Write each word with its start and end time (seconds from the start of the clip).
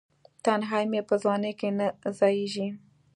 تنهایې 0.43 0.87
مې 0.91 1.01
په 1.09 1.15
ځوانۍ 1.21 1.51
کې 1.59 1.69
نه 1.77 1.87
ځائیږې 2.17 2.67